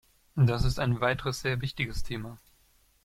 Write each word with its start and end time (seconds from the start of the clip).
Das 0.35 0.65
ist 0.65 0.79
ein 0.79 0.99
weiteres 0.99 1.41
sehr 1.41 1.61
wichtiges 1.61 2.01
Thema. 2.01 2.39